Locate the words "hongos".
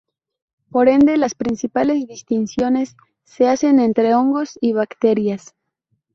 4.15-4.57